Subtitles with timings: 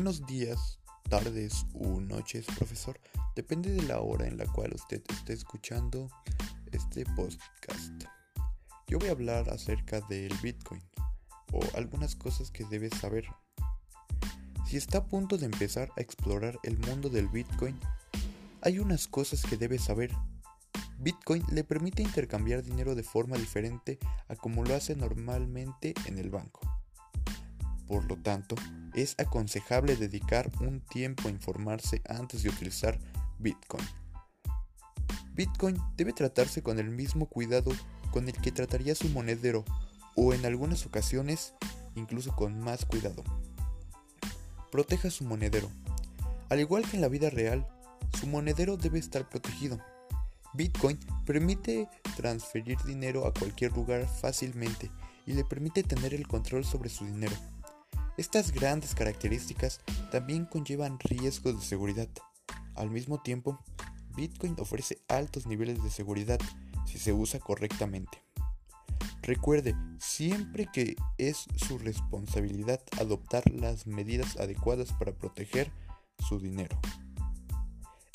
[0.00, 0.78] Buenos días,
[1.10, 2.98] tardes o noches, profesor.
[3.36, 6.08] Depende de la hora en la cual usted esté escuchando
[6.72, 8.04] este podcast.
[8.88, 10.80] Yo voy a hablar acerca del Bitcoin
[11.52, 13.26] o algunas cosas que debes saber.
[14.66, 17.78] Si está a punto de empezar a explorar el mundo del Bitcoin,
[18.62, 20.12] hay unas cosas que debes saber.
[20.98, 23.98] Bitcoin le permite intercambiar dinero de forma diferente
[24.28, 26.79] a como lo hace normalmente en el banco.
[27.90, 28.54] Por lo tanto,
[28.94, 33.00] es aconsejable dedicar un tiempo a informarse antes de utilizar
[33.40, 33.84] Bitcoin.
[35.34, 37.72] Bitcoin debe tratarse con el mismo cuidado
[38.12, 39.64] con el que trataría su monedero
[40.14, 41.52] o en algunas ocasiones
[41.96, 43.24] incluso con más cuidado.
[44.70, 45.68] Proteja su monedero.
[46.48, 47.66] Al igual que en la vida real,
[48.20, 49.80] su monedero debe estar protegido.
[50.54, 50.96] Bitcoin
[51.26, 54.92] permite transferir dinero a cualquier lugar fácilmente
[55.26, 57.34] y le permite tener el control sobre su dinero.
[58.16, 59.80] Estas grandes características
[60.10, 62.08] también conllevan riesgos de seguridad.
[62.74, 63.58] Al mismo tiempo,
[64.16, 66.38] Bitcoin ofrece altos niveles de seguridad
[66.86, 68.22] si se usa correctamente.
[69.22, 75.70] Recuerde siempre que es su responsabilidad adoptar las medidas adecuadas para proteger
[76.18, 76.78] su dinero.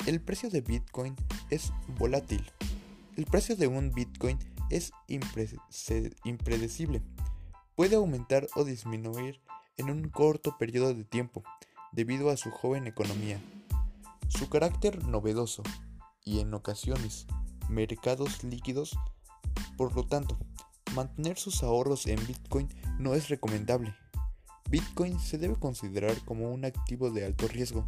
[0.06, 1.16] El precio de Bitcoin
[1.50, 2.44] es volátil.
[3.16, 4.38] El precio de un Bitcoin
[4.70, 4.92] es
[6.24, 7.02] impredecible.
[7.74, 9.40] Puede aumentar o disminuir
[9.76, 11.42] en un corto periodo de tiempo,
[11.92, 13.40] debido a su joven economía,
[14.28, 15.62] su carácter novedoso
[16.24, 17.26] y en ocasiones
[17.68, 18.98] mercados líquidos.
[19.76, 20.38] Por lo tanto,
[20.94, 22.68] mantener sus ahorros en Bitcoin
[22.98, 23.94] no es recomendable.
[24.68, 27.86] Bitcoin se debe considerar como un activo de alto riesgo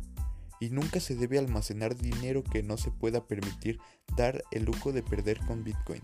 [0.61, 3.81] y nunca se debe almacenar dinero que no se pueda permitir
[4.17, 6.01] dar el lujo de perder con Bitcoin.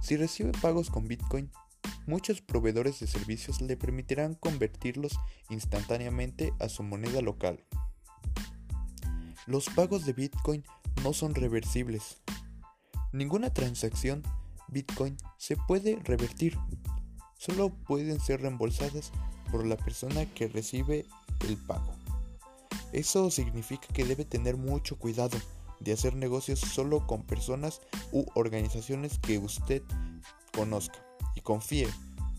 [0.00, 1.50] Si recibe pagos con Bitcoin,
[2.06, 5.12] Muchos proveedores de servicios le permitirán convertirlos
[5.50, 7.62] instantáneamente a su moneda local.
[9.46, 10.64] Los pagos de Bitcoin
[11.02, 12.22] no son reversibles.
[13.12, 14.22] Ninguna transacción
[14.68, 16.58] Bitcoin se puede revertir.
[17.36, 19.12] Solo pueden ser reembolsadas
[19.50, 21.06] por la persona que recibe
[21.46, 21.94] el pago.
[22.92, 25.38] Eso significa que debe tener mucho cuidado
[25.80, 27.80] de hacer negocios solo con personas
[28.12, 29.82] u organizaciones que usted
[30.52, 31.88] conozca y confíe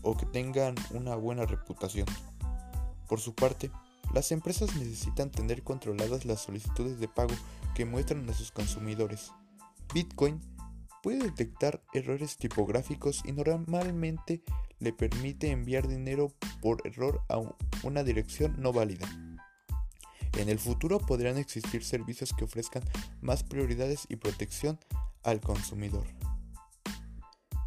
[0.02, 2.06] o que tengan una buena reputación.
[3.08, 3.70] Por su parte,
[4.14, 7.34] las empresas necesitan tener controladas las solicitudes de pago
[7.74, 9.32] que muestran a sus consumidores.
[9.94, 10.40] Bitcoin
[11.02, 14.42] puede detectar errores tipográficos y normalmente
[14.78, 17.40] le permite enviar dinero por error a
[17.82, 19.08] una dirección no válida.
[20.38, 22.82] En el futuro podrán existir servicios que ofrezcan
[23.20, 24.78] más prioridades y protección
[25.22, 26.06] al consumidor.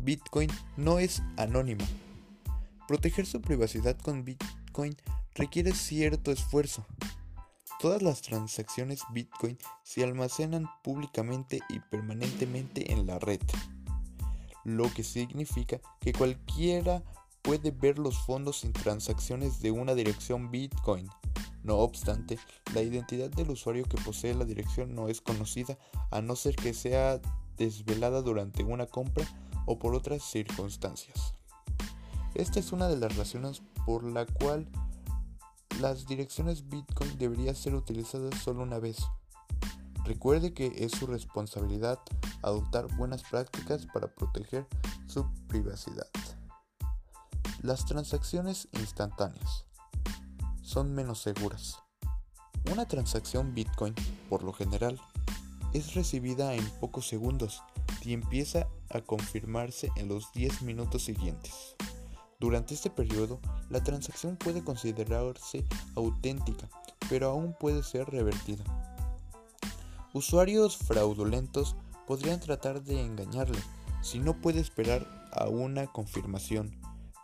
[0.03, 1.85] Bitcoin no es anónimo.
[2.87, 4.95] Proteger su privacidad con Bitcoin
[5.35, 6.85] requiere cierto esfuerzo.
[7.79, 13.41] Todas las transacciones Bitcoin se almacenan públicamente y permanentemente en la red,
[14.63, 17.03] lo que significa que cualquiera
[17.41, 21.09] puede ver los fondos sin transacciones de una dirección Bitcoin.
[21.63, 22.37] No obstante,
[22.73, 25.77] la identidad del usuario que posee la dirección no es conocida
[26.11, 27.21] a no ser que sea
[27.57, 29.25] desvelada durante una compra
[29.65, 31.33] o por otras circunstancias.
[32.35, 34.67] Esta es una de las razones por la cual
[35.79, 38.97] las direcciones Bitcoin deberían ser utilizadas solo una vez.
[40.05, 41.99] Recuerde que es su responsabilidad
[42.41, 44.67] adoptar buenas prácticas para proteger
[45.07, 46.07] su privacidad.
[47.61, 49.65] Las transacciones instantáneas
[50.61, 51.77] son menos seguras.
[52.71, 53.95] Una transacción Bitcoin,
[54.29, 54.99] por lo general,
[55.73, 57.63] es recibida en pocos segundos
[58.01, 61.75] y empieza a confirmarse en los 10 minutos siguientes.
[62.39, 63.39] Durante este periodo,
[63.69, 65.65] la transacción puede considerarse
[65.95, 66.69] auténtica,
[67.09, 68.63] pero aún puede ser revertida.
[70.13, 73.59] Usuarios fraudulentos podrían tratar de engañarle
[74.01, 76.79] si no puede esperar a una confirmación.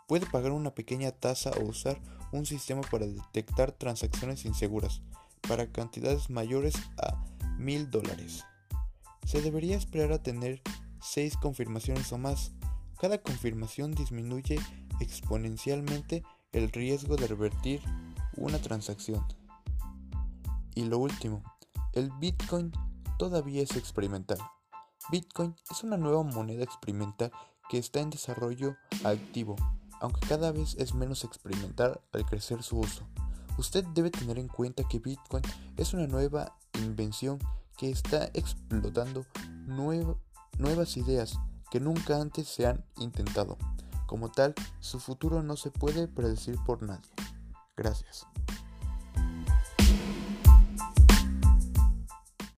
[0.08, 2.00] Puede pagar una pequeña tasa o usar
[2.32, 5.02] un sistema para detectar transacciones inseguras
[5.46, 7.24] para cantidades mayores a
[7.58, 8.44] mil dólares.
[9.26, 10.62] Se debería esperar a tener
[11.00, 12.52] 6 confirmaciones o más.
[13.00, 14.60] Cada confirmación disminuye
[15.00, 17.80] exponencialmente el riesgo de revertir
[18.36, 19.24] una transacción.
[20.74, 21.42] Y lo último,
[21.92, 22.72] el Bitcoin
[23.18, 24.38] todavía es experimental.
[25.10, 27.32] Bitcoin es una nueva moneda experimental
[27.68, 29.56] que está en desarrollo activo,
[30.00, 33.06] aunque cada vez es menos experimental al crecer su uso.
[33.58, 35.42] Usted debe tener en cuenta que Bitcoin
[35.76, 37.38] es una nueva invención
[37.76, 39.26] que está explotando
[40.60, 41.38] nuevas ideas
[41.70, 43.56] que nunca antes se han intentado.
[44.06, 47.10] Como tal, su futuro no se puede predecir por nadie.
[47.76, 48.26] Gracias.